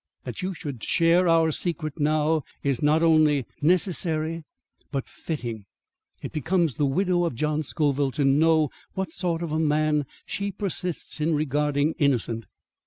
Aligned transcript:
That 0.23 0.41
you 0.41 0.55
should 0.55 0.83
share 0.83 1.27
our 1.27 1.51
secret 1.51 1.99
now, 1.99 2.41
is 2.63 2.81
not 2.81 3.03
only 3.03 3.45
necessary 3.61 4.41
but 4.91 5.07
fitting. 5.07 5.65
It 6.23 6.31
becomes 6.31 6.73
the 6.73 6.87
widow 6.87 7.23
of 7.23 7.35
John 7.35 7.61
Scoville 7.61 8.09
to 8.13 8.25
know 8.25 8.71
what 8.95 9.11
sort 9.11 9.43
of 9.43 9.51
a 9.51 9.59
man 9.59 10.07
she 10.25 10.51
persists 10.51 11.21
in 11.21 11.35
regarding 11.35 11.93
innocent. 11.99 12.47